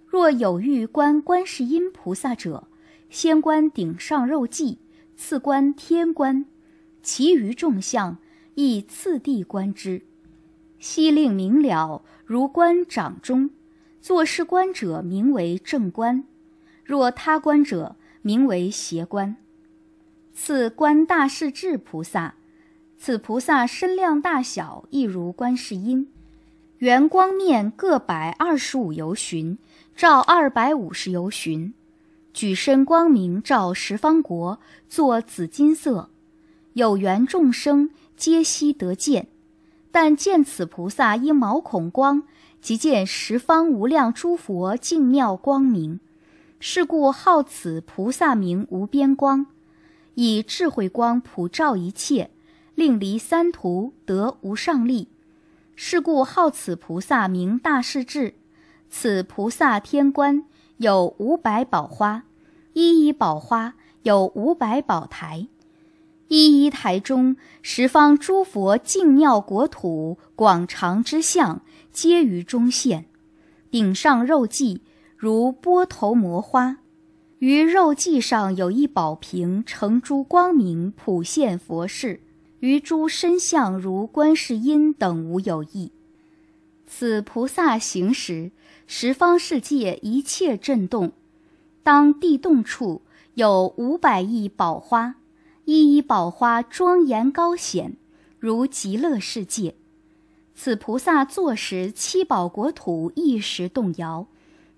[0.06, 2.66] 若有欲观观世音菩萨者，
[3.10, 4.76] 先观顶上肉髻，
[5.18, 6.46] 次观天观，
[7.02, 8.18] 其余众相
[8.54, 10.02] 亦次第观之。
[10.78, 13.50] 悉令明了，如观掌中。
[14.00, 16.22] 作是观者，名为正观；
[16.84, 19.36] 若他观者，名为邪观。
[20.32, 22.36] 次观大势至菩萨。
[22.96, 26.12] 此菩萨身量大小，亦如观世音，
[26.78, 29.58] 圆光面各百二十五由旬，
[29.96, 31.74] 照二百五十由旬，
[32.32, 36.10] 举身光明，照十方国，作紫金色，
[36.74, 39.28] 有缘众生皆悉得见。
[39.90, 42.22] 但见此菩萨因毛孔光，
[42.60, 46.00] 即见十方无量诸佛净妙光明，
[46.60, 49.46] 是故号此菩萨名无边光，
[50.14, 52.30] 以智慧光普照一切。
[52.74, 55.08] 令离三途得无上利，
[55.74, 58.34] 是故号此菩萨名大势至。
[58.88, 60.44] 此菩萨天观
[60.78, 62.22] 有五百宝花，
[62.72, 65.48] 一一宝花有五百宝台，
[66.28, 73.06] 一一台中十方诸佛净妙国土广长之相，皆于中现。
[73.72, 74.78] 顶上肉髻
[75.16, 76.78] 如波头摩花，
[77.40, 82.20] 于肉髻上有一宝瓶，成诸光明，普现佛事。
[82.60, 85.90] 于诸身相如观世音等无有异。
[86.86, 88.52] 此菩萨行时，
[88.90, 91.12] 十方世界一切震动。
[91.82, 93.02] 当地洞处
[93.34, 95.16] 有五百亿宝花，
[95.66, 97.96] 一一宝花庄严高显，
[98.38, 99.74] 如极乐世界。
[100.54, 104.26] 此菩萨坐时，七宝国土一时动摇。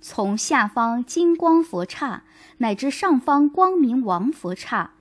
[0.01, 2.25] 从下方金光佛刹，
[2.59, 4.95] 乃至上方光明王佛刹，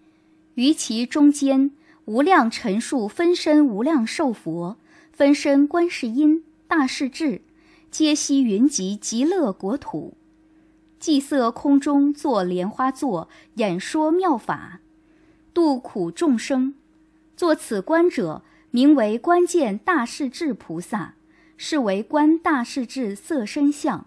[0.54, 1.72] 于其中间。
[2.06, 4.78] 无量陈数分身无量寿佛，
[5.12, 7.42] 分身观世音大势至，
[7.92, 10.14] 皆悉云集极乐国土，
[11.00, 14.80] 祭色空中坐莲花座，演说妙法，
[15.56, 16.76] 度苦众生。
[17.36, 21.16] 作此观者，名为观见大势至菩萨，
[21.58, 24.06] 是为观大势至色身相。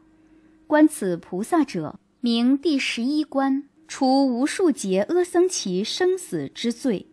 [0.69, 7.07] 观此菩萨者，名第十一观，除无数劫阿僧祇生死之罪。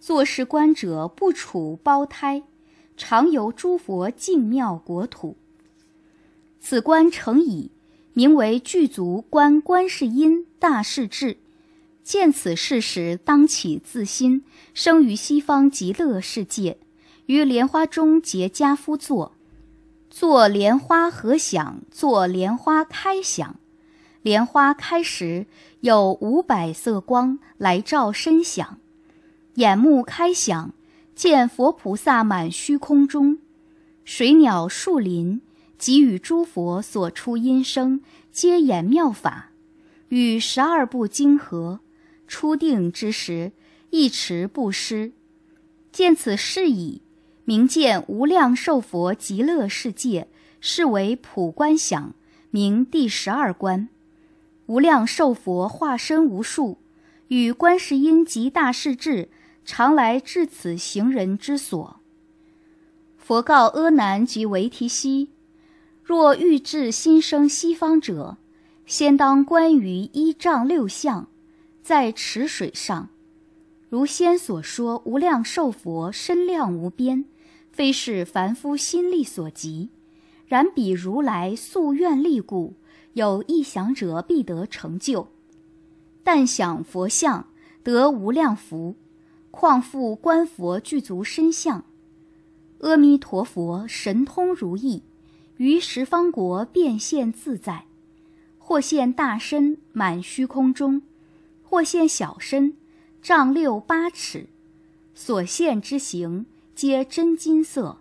[0.00, 2.42] 作是观者不处胞胎，
[2.96, 5.36] 常游诸佛净妙国土。
[6.64, 7.72] 此观成已，
[8.12, 11.38] 名为具足观观世音大势至。
[12.04, 16.78] 见此事时，当起自心，生于西方极乐世界，
[17.26, 19.32] 于莲花中结跏趺坐，
[20.08, 23.56] 坐莲花合响，坐莲花开响。
[24.22, 25.46] 莲花开时，
[25.80, 28.78] 有五百色光来照身响。
[29.54, 30.72] 眼目开响，
[31.16, 33.38] 见佛菩萨满虚空中，
[34.04, 35.40] 水鸟树林，
[35.82, 39.50] 及与诸佛所出音声，皆演妙法，
[40.10, 41.80] 与十二部经合。
[42.28, 43.50] 初定之时，
[43.90, 45.10] 一持不失。
[45.90, 47.02] 见此事矣，
[47.44, 50.28] 明见无量寿佛极乐世界，
[50.60, 52.14] 是为普观想，
[52.52, 53.88] 名第十二观。
[54.66, 56.78] 无量寿佛化身无数，
[57.26, 59.30] 与观世音及大势至。
[59.64, 62.00] 常来至此行人之所，
[63.16, 65.30] 佛告阿难及维提西：
[66.04, 68.36] 若欲至心生西方者，
[68.86, 71.28] 先当观于一丈六相，
[71.82, 73.08] 在池水上。
[73.88, 77.24] 如先所说，无量寿佛身量无边，
[77.70, 79.90] 非是凡夫心力所及。
[80.46, 82.74] 然彼如来夙愿力故，
[83.12, 85.28] 有意想者必得成就。
[86.24, 87.46] 但想佛像，
[87.82, 88.96] 得无量福。
[89.50, 91.84] 况复观佛具足身相。
[92.80, 95.02] 阿弥陀佛，神通如意，
[95.62, 97.84] 于十方国变现自在，
[98.58, 101.02] 或现大身满虚空中，
[101.62, 102.74] 或现小身，
[103.22, 104.48] 丈六八尺，
[105.14, 107.98] 所现之形皆真金色，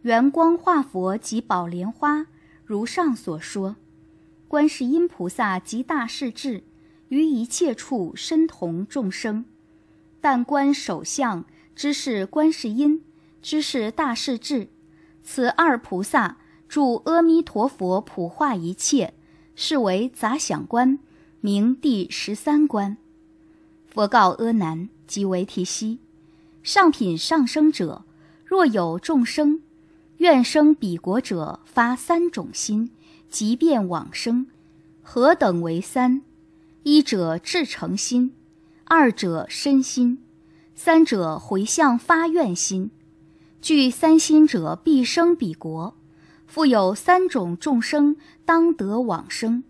[0.00, 2.28] 圆光化佛及宝莲花，
[2.64, 3.76] 如上所说。
[4.48, 6.62] 观世音菩萨及大势至，
[7.10, 9.44] 于一切处身同众生，
[10.18, 11.44] 但观首相
[11.76, 13.04] 知是观世音。
[13.42, 14.68] 知是大势至，
[15.22, 16.38] 此二菩萨
[16.70, 19.12] 助阿弥陀佛普化一切，
[19.56, 21.00] 是为杂想观，
[21.40, 22.96] 名第十三观。
[23.88, 25.98] 佛告阿难即为提西：
[26.62, 28.04] 上品上生者，
[28.44, 29.60] 若有众生
[30.18, 32.92] 愿生彼国者，发三种心，
[33.28, 34.46] 即便往生。
[35.02, 36.22] 何等为三？
[36.84, 38.32] 一者至诚心，
[38.84, 40.22] 二者身心，
[40.76, 42.92] 三者回向发愿心。
[43.60, 45.96] 具三心者必生彼国，
[46.50, 49.62] 复有三种众生当得往生。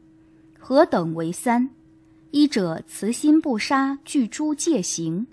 [0.59, 1.69] 何等为三？
[2.31, 5.27] 一者慈心不杀，具诸戒行；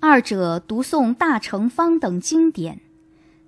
[0.00, 2.78] 二者读诵大乘方等经典；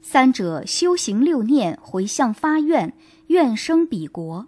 [0.03, 2.92] 三者修行六念，回向发愿，
[3.29, 4.46] 愿生彼国。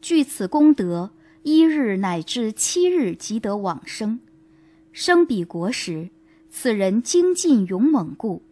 [0.00, 1.10] 具此功德，
[1.42, 4.20] 一日乃至七日即得往生。
[4.90, 6.08] 生彼国时，
[6.48, 8.45] 此人精进勇猛故。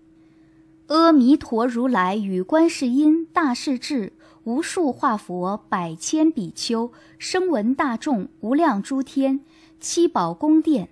[0.88, 4.12] 阿弥陀如来与观世音、大势至、
[4.44, 9.40] 无数化佛、百千比丘、声闻大众、无量诸天、
[9.80, 10.90] 七宝宫殿，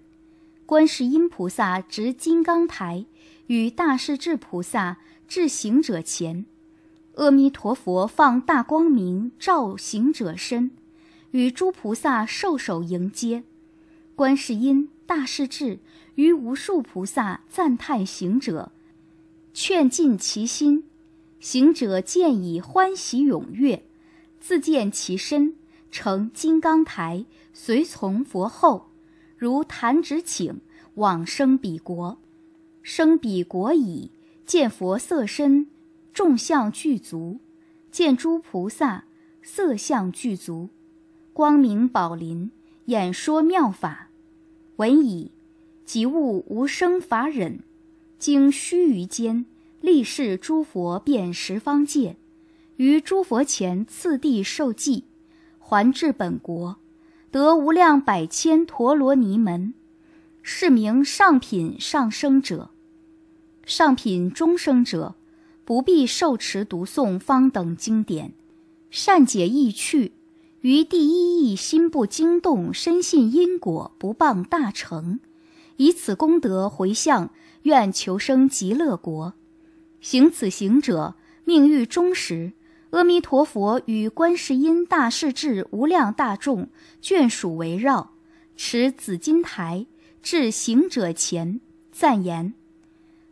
[0.65, 3.05] 观世音菩萨执金刚台，
[3.49, 4.97] 与大势至菩萨
[5.29, 6.47] 至行者前，
[7.17, 10.71] 阿弥陀佛放大光明照行者身，
[11.33, 13.45] 与诸菩萨受手迎接，
[14.17, 15.81] 观世音、大势至
[16.15, 18.73] 与无数菩萨赞叹行者。
[19.55, 20.85] 劝尽其心，
[21.39, 23.83] 行者见已欢喜踊跃，
[24.41, 25.55] 自见其身
[25.91, 28.89] 成金刚台，随从佛后，
[29.37, 30.55] 如弹指顷
[30.95, 32.19] 往生彼国。
[32.83, 34.11] 生彼国已，
[34.47, 35.69] 见佛色身，
[36.13, 37.39] 众相具足；
[37.91, 39.05] 见诸菩萨
[39.43, 40.71] 色相具足，
[41.33, 42.51] 光明宝林，
[42.87, 44.09] 演说妙法。
[44.77, 45.31] 闻已，
[45.85, 47.61] 即悟无生法忍。
[48.23, 49.47] 经须臾间，
[49.81, 52.15] 立誓诸佛遍十方界，
[52.77, 55.07] 于诸佛前次第受记，
[55.59, 56.77] 还至本国，
[57.33, 59.75] 得无量百千陀罗尼门，
[60.41, 62.71] 是名上品上生者。
[63.67, 65.17] 上品中生者，
[65.65, 68.35] 不必受持读诵方等经典，
[68.89, 70.13] 善解意趣，
[70.61, 75.19] 于第一义心不惊动，深信因果，不谤大成，
[75.77, 77.33] 以此功德回向。
[77.63, 79.35] 愿求生极乐国，
[80.01, 82.53] 行此行者命欲终时，
[82.91, 86.69] 阿弥陀佛与观世音大势至无量大众
[87.01, 88.11] 眷属围绕，
[88.57, 89.87] 持紫金台
[90.23, 92.55] 至行者前，赞言：“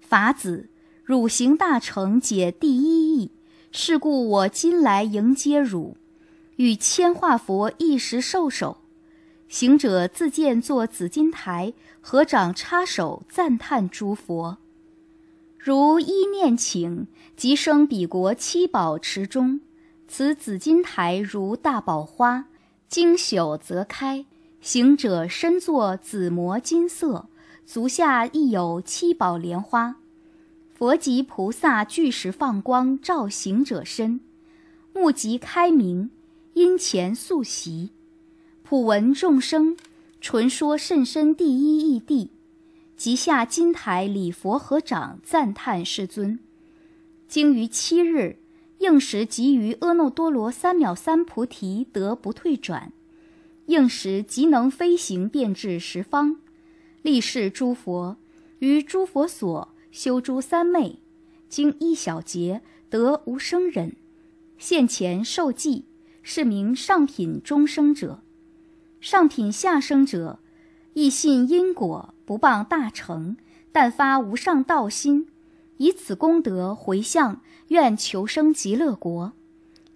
[0.01, 0.69] 法子，
[1.03, 3.33] 汝行大成解第一义，
[3.73, 5.97] 是故我今来迎接汝，
[6.57, 8.79] 与千化佛一时受手。”
[9.51, 14.59] 行者自见坐紫金台，合掌插手赞叹诸佛，
[15.59, 19.61] 如一念请，即生彼国七宝池中。
[20.07, 22.46] 此紫金台如大宝花，
[22.88, 24.25] 经朽则开。
[24.61, 27.27] 行者身作紫磨金色，
[27.67, 29.96] 足下亦有七宝莲花。
[30.73, 34.21] 佛及菩萨俱时放光照行者身，
[34.94, 36.13] 目即开明，
[36.55, 37.90] 因前素习。
[38.71, 39.77] 普闻众生，
[40.21, 42.29] 纯说甚深第一义谛，
[42.96, 46.38] 即下金台礼佛合掌赞叹世尊。
[47.27, 48.38] 经于七日，
[48.79, 52.92] 应时即于阿耨多罗三藐三菩提得不退转，
[53.66, 56.37] 应时即能飞行遍至十方，
[57.02, 58.18] 立誓诸佛
[58.60, 61.00] 于诸佛所修诸三昧，
[61.48, 63.96] 经一小劫得无生忍，
[64.58, 65.87] 现前受记，
[66.23, 68.23] 是名上品中生者。
[69.01, 70.38] 上品下生者，
[70.92, 73.37] 亦信因果，不谤大成，
[73.73, 75.29] 但发无上道心，
[75.79, 79.33] 以此功德回向，愿求生极乐国。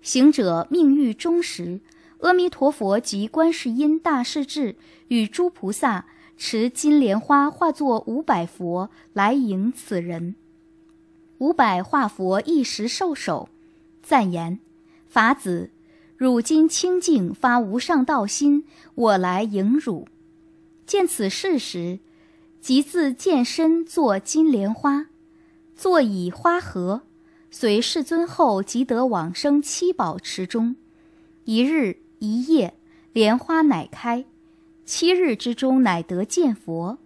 [0.00, 1.80] 行者命欲终时，
[2.20, 4.76] 阿弥陀佛及观世音大势至
[5.08, 6.06] 与诸菩萨
[6.38, 10.34] 持金莲花化作五百佛来迎此人。
[11.38, 13.50] 五百化佛一时受手，
[14.02, 14.58] 赞言
[15.06, 15.70] ：“法子，
[16.16, 20.06] 汝今清净发无上道心，我来迎汝。”
[20.86, 21.98] 见此事时，
[22.60, 25.06] 即自见身作金莲花。
[25.74, 27.02] 坐以花合，
[27.50, 30.76] 随世尊后即得往生七宝池中。
[31.44, 32.74] 一日一夜，
[33.12, 34.24] 莲花乃开。
[34.84, 36.98] 七日之中，乃得见佛。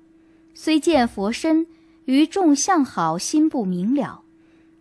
[0.52, 1.66] 虽见佛身，
[2.04, 4.22] 于众相好，心不明了。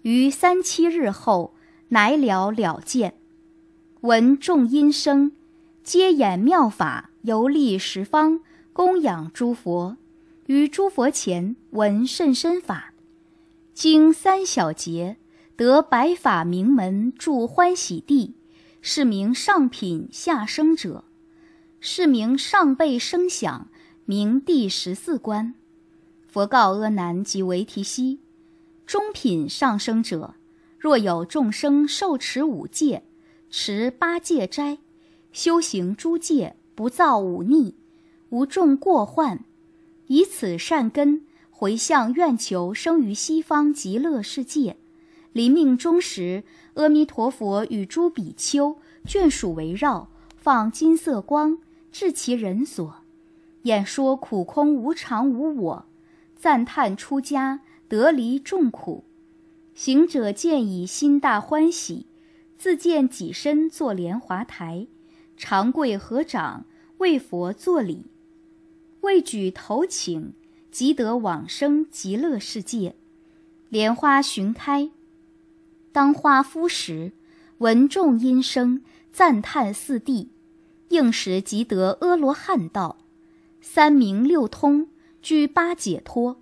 [0.02, 1.54] 于三七日后，
[1.90, 3.14] 乃了了见。
[4.08, 5.34] 闻众音声，
[5.84, 8.40] 皆演妙法，游历十方，
[8.72, 9.98] 供养诸佛。
[10.46, 12.94] 于诸佛前闻甚深法。
[13.74, 15.18] 经三小节，
[15.58, 18.36] 得白法名门，住欢喜地，
[18.82, 21.04] 是名上品下生者；
[21.82, 23.68] 是名上辈声响，
[24.06, 25.54] 名第十四关。
[26.30, 28.20] 佛告阿难及维提悉：
[28.86, 30.36] 中品上生者，
[30.80, 33.04] 若有众生受持五戒，
[33.50, 34.78] 持八戒斋，
[35.32, 37.76] 修行诸戒，不造五逆，
[38.30, 39.44] 无众过患，
[40.08, 41.24] 以此善根。
[41.50, 44.78] 回向愿求生于西方极乐世界，
[45.34, 46.44] 临命终时，
[46.76, 48.78] 阿弥陀佛与诸比丘
[49.08, 51.58] 眷属围绕，放金色光，
[51.92, 52.98] 至其人所，
[53.64, 55.86] 演说苦空无常无我，
[56.36, 59.04] 赞叹出家得离众苦。
[59.74, 62.06] 行者见已心大欢喜，
[62.58, 64.88] 自见己身坐莲华台，
[65.38, 66.66] 长跪合掌
[66.98, 68.06] 为佛作礼，
[69.02, 70.34] 未举头请。
[70.70, 72.94] 即得往生极乐世界，
[73.70, 74.92] 莲花寻开，
[75.92, 77.14] 当花敷时，
[77.60, 80.28] 闻众音声，赞叹四谛，
[80.90, 82.98] 应时即得阿罗汉道，
[83.60, 84.90] 三明六通，
[85.20, 86.40] 居八解脱，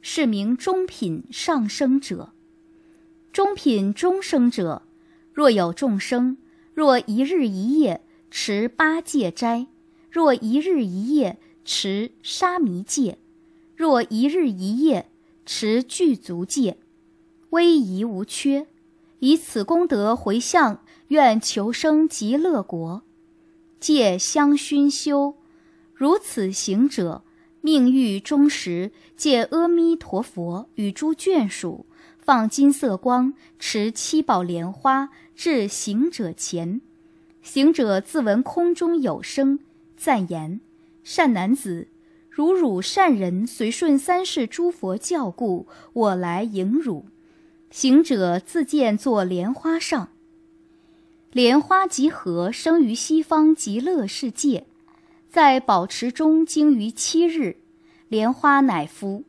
[0.00, 2.32] 是名中品上生者。
[3.32, 4.80] 中品中生者，
[5.34, 6.38] 若有众生，
[6.74, 9.66] 若一日一夜持八戒斋，
[10.08, 13.18] 若一日一夜持沙弥戒。
[13.74, 15.10] 若一日一夜
[15.44, 16.78] 持具足戒，
[17.50, 18.68] 威仪无缺，
[19.18, 23.02] 以此功德回向，愿求生极乐国。
[23.80, 25.34] 戒香熏修，
[25.92, 27.24] 如此行者，
[27.60, 31.86] 命欲终时，借阿弥陀佛与诸眷属，
[32.24, 36.80] 放金色光，持七宝莲花至行者前。
[37.42, 39.58] 行者自闻空中有声，
[39.94, 40.60] 赞言
[41.04, 41.88] ：“善男子。”
[42.30, 47.04] 如汝善人，随顺三世诸佛教故，我来迎汝。
[47.70, 50.08] 行者自见作莲花上，
[51.30, 54.66] 莲花集合，生于西方极乐世界，
[55.28, 57.58] 在宝池中经于七日，
[58.08, 59.24] 莲花乃敷。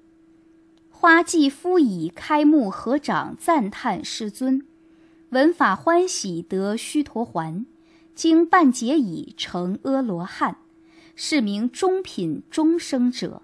[1.05, 4.65] 花季敷已，开目合掌，赞叹世尊，
[5.29, 7.67] 闻法欢喜，得须陀环，
[8.15, 10.57] 经半劫已成阿罗汉。
[11.15, 13.43] 是名中品中生者，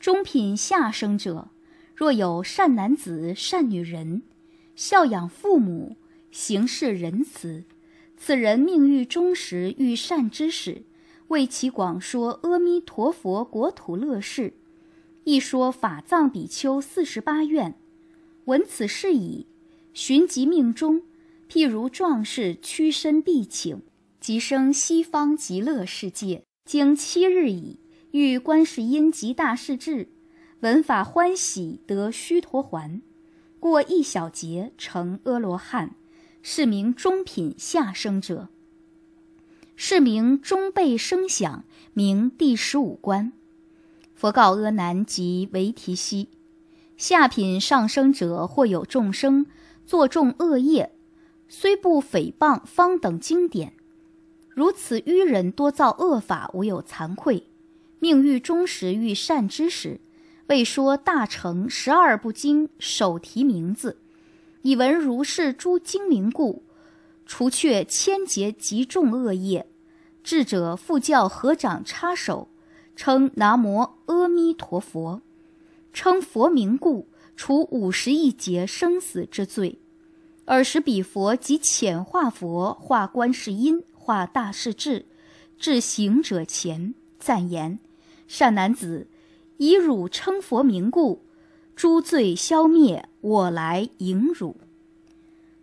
[0.00, 1.50] 中品下生者，
[1.94, 4.22] 若有善男子、善女人，
[4.74, 5.96] 孝养父母，
[6.30, 7.64] 行事仁慈，
[8.16, 10.84] 此人命欲终时遇善知识，
[11.28, 14.54] 为其广说阿弥陀佛国土乐事，
[15.24, 17.76] 一说法藏比丘四十八愿，
[18.46, 19.46] 闻此事已，
[19.94, 21.02] 寻即命中，
[21.48, 23.82] 譬如壮士屈身必请，
[24.18, 26.42] 即生西方极乐世界。
[26.64, 27.78] 经七日矣，
[28.10, 30.08] 遇观世音及大势至，
[30.60, 33.00] 闻法欢喜，得须陀环。
[33.60, 35.94] 过一小劫，成阿罗汉，
[36.42, 38.48] 是名中品下生者。
[39.76, 41.64] 是名中辈声响，
[41.94, 43.32] 名第十五关。
[44.22, 46.28] 佛告阿难及维提悉：
[46.96, 49.46] 下品上生者，或有众生
[49.84, 50.94] 作众恶业，
[51.48, 53.72] 虽不诽谤方等经典。
[54.48, 57.48] 如此愚人多造恶法，无有惭愧。
[57.98, 60.00] 命欲终时欲善知识，
[60.46, 63.98] 为说大乘十二部经，首提名字，
[64.62, 66.62] 以闻如是诸经名故，
[67.26, 69.66] 除却千劫极重恶业。
[70.22, 72.46] 智者复教合掌插手，
[72.96, 75.22] 称南无阿弥陀佛，
[75.92, 79.78] 称佛名故，除五十亿劫生死之罪。
[80.46, 83.84] 尔时彼佛即遣化佛，化观世音。
[84.04, 85.06] 化大势至，
[85.56, 87.78] 至行者前，赞言
[88.26, 89.06] ：“善男子，
[89.58, 91.22] 以汝称佛名故，
[91.76, 94.56] 诸罪消灭，我来迎汝。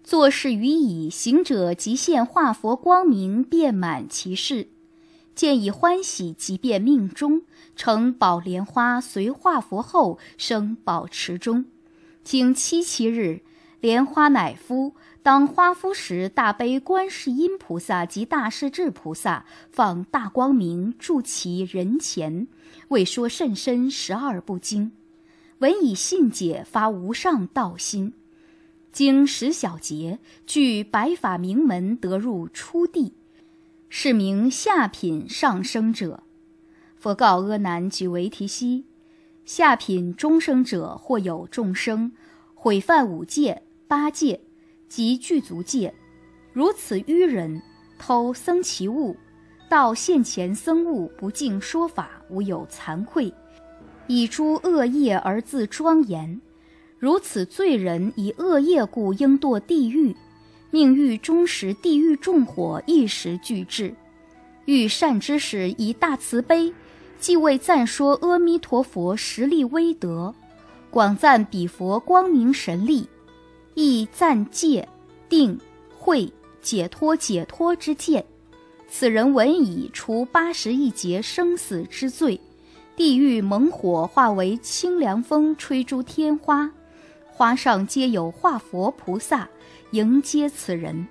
[0.05, 4.69] 作事于已，行者即现化佛光明，遍满其事。
[5.39, 11.63] 见以欢喜，即变命中，成宝莲花随化佛后生宝池中。
[12.25, 13.41] 经七七日，
[13.79, 14.95] 莲花乃敷。
[15.23, 22.49] 当花敷时，大悲观世音菩萨及大势至菩萨放大光明住其人前，
[22.89, 24.91] 为说甚深十二部经。
[25.59, 28.13] 闻以信解，发无上道心。
[28.91, 33.13] 经十小节，具白法名门，得入初地。
[33.89, 36.23] 是名下品上生者。
[36.95, 38.85] 佛告阿难及维提西：
[39.45, 42.11] 下品中生者，或有众生
[42.53, 44.41] 毁犯五戒、八戒
[44.87, 45.93] 及具足戒，
[46.53, 47.61] 如此愚人，
[47.97, 49.17] 偷僧其物，
[49.67, 53.33] 到现前僧物不敬说法，无有惭愧，
[54.07, 56.39] 以诸恶业而自庄严。
[56.99, 60.15] 如此罪人，以恶业故，应堕地狱。
[60.71, 63.93] 命欲终时，地狱众火一时俱至。
[64.65, 66.71] 欲善知识以大慈悲，
[67.19, 70.33] 既为赞说阿弥陀佛实力威德，
[70.91, 73.07] 广赞彼佛光明神力，
[73.73, 74.87] 亦赞戒
[75.27, 75.59] 定
[75.97, 78.23] 慧解脱解脱之见。
[78.87, 82.39] 此人闻已，除八十一劫生死之罪，
[82.95, 86.71] 地狱猛火化为清凉风，吹诸天花，
[87.27, 89.49] 花上皆有化佛菩萨。
[89.91, 91.07] 迎接此人，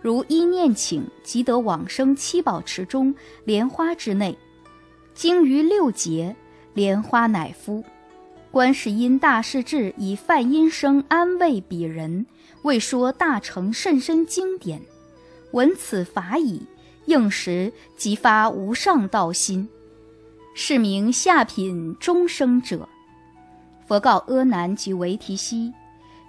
[0.00, 4.36] 如一念请，即得往生七宝池中莲花之内。
[5.14, 6.34] 经于六劫，
[6.74, 7.84] 莲花乃敷。
[8.50, 12.26] 观世音大势至以梵音声安慰彼人，
[12.62, 14.80] 为说大乘甚深经典。
[15.52, 16.60] 闻此法已，
[17.06, 19.68] 应时即发无上道心，
[20.54, 22.88] 是名下品中生者。
[23.86, 25.72] 佛告阿难及维提西。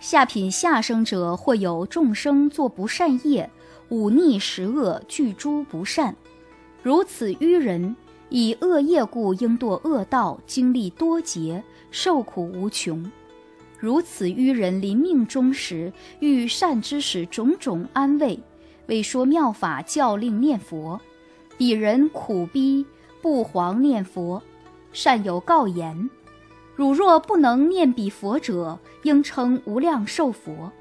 [0.02, 3.48] 下品下生者，或有众生作不善业，
[3.90, 6.16] 忤逆十恶，具诸不善。
[6.82, 7.96] 如此愚人，
[8.30, 13.10] 以恶业故，应堕恶道，经历多劫，受苦无穷。
[13.78, 18.40] 如此愚人临命终时，遇善知识种种安慰，
[18.88, 21.00] 为说妙法，教令念佛。
[21.60, 22.84] 彼人苦逼
[23.22, 24.42] 不遑念佛，
[24.92, 26.10] 善有告言。
[26.82, 30.72] 汝若不能念彼佛者，应称无量寿佛。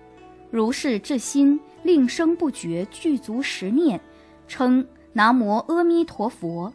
[0.50, 4.00] 如是至心，令生不绝，具足十念，
[4.48, 4.82] 称
[5.12, 6.72] 南无阿弥陀佛。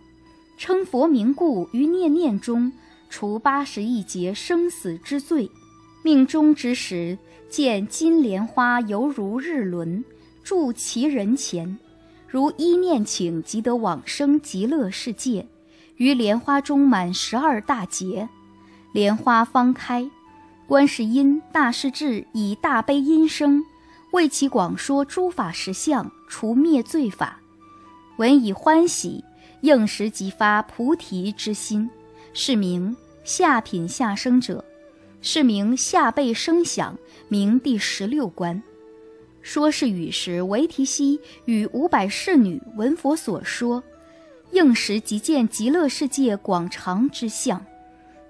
[0.60, 2.72] 称佛名故，于念念中
[3.10, 5.50] 除八十一劫生死之罪。
[6.04, 7.18] 命中之时，
[7.50, 10.06] 见金莲花犹如日轮，
[10.44, 11.80] 住其人前。
[12.28, 15.48] 如一念请，即得往生极乐世界。
[15.96, 18.30] 于莲花中满十二大劫。
[18.96, 20.10] 莲花方开，
[20.66, 23.62] 观世音大势至以大悲音声，
[24.12, 27.38] 为其广说诸法实相，除灭罪法。
[28.16, 29.22] 闻以欢喜，
[29.60, 31.90] 应时即发菩提之心，
[32.34, 34.64] 是名下品下生者，
[35.20, 38.64] 是名下辈声响，名第十六关。
[39.42, 43.84] 说是语时，维提西与五百侍女闻佛所说，
[44.52, 47.62] 应时即见极乐世界广长之相。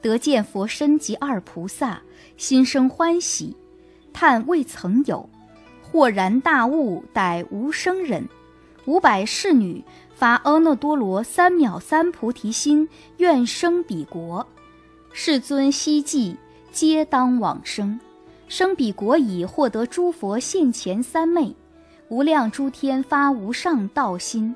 [0.05, 1.99] 得见佛身及二菩萨，
[2.37, 3.57] 心生欢喜，
[4.13, 5.27] 叹未曾有，
[5.81, 8.23] 豁然大悟，逮无生忍。
[8.85, 9.83] 五百侍女
[10.13, 12.87] 发阿耨多罗三藐三菩提心，
[13.17, 14.45] 愿生彼国。
[15.11, 16.37] 世尊希冀，
[16.71, 17.99] 皆当往生。
[18.47, 21.51] 生彼国已，获得诸佛现前三昧，
[22.09, 24.55] 无量诸天发无上道心。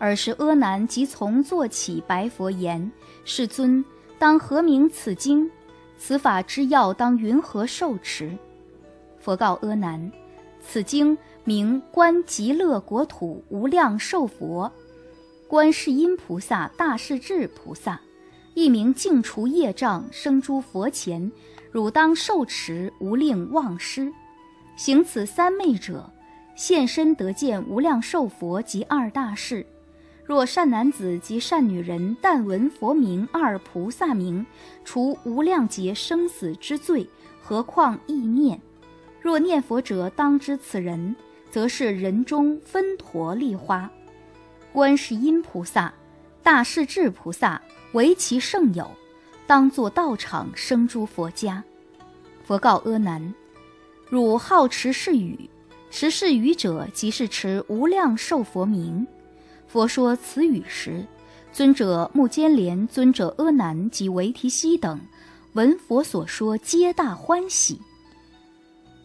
[0.00, 2.90] 尔时阿难即从坐起，白佛言
[3.24, 3.84] ：“世尊。”
[4.22, 5.50] 当何名此经？
[5.98, 8.30] 此法之要当云何受持？
[9.18, 10.12] 佛告阿难：
[10.60, 14.70] 此经名观极乐国土无量寿佛，
[15.48, 18.00] 观世音菩萨、大势至菩萨，
[18.54, 21.32] 一名净除业障，生诸佛前。
[21.72, 24.12] 汝当受持，无令忘失。
[24.76, 26.08] 行此三昧者，
[26.54, 29.66] 现身得见无量寿佛及二大士。
[30.24, 34.46] 若善男子及善女人，但闻佛名、二菩萨名，
[34.84, 37.08] 除无量劫生死之罪，
[37.42, 38.60] 何况意念？
[39.20, 41.14] 若念佛者，当知此人，
[41.50, 43.90] 则是人中分陀利花。
[44.72, 45.92] 观世音菩萨、
[46.42, 47.60] 大势至菩萨
[47.92, 48.90] 为其圣友，
[49.46, 51.62] 当作道场生诸佛家。
[52.44, 53.34] 佛告阿难：
[54.08, 55.50] 汝好持是语，
[55.90, 59.06] 持是语者，即是持无量寿佛名。
[59.72, 61.02] 佛说此语时，
[61.50, 65.00] 尊者目犍连、尊者阿难及维提西等，
[65.54, 67.80] 闻佛所说，皆大欢喜。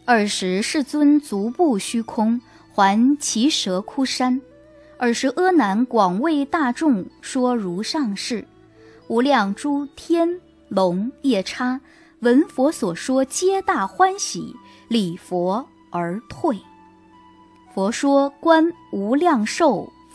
[0.03, 2.41] 尔时世尊足步虚空，
[2.73, 4.41] 还其舌窟山。
[4.97, 8.45] 尔时阿难广为大众说如上事，
[9.07, 10.37] 无量诸天
[10.67, 11.79] 龙夜叉
[12.19, 14.53] 闻佛所说，皆大欢喜，
[14.89, 16.59] 礼佛而退。
[17.73, 19.89] 佛说《观无量寿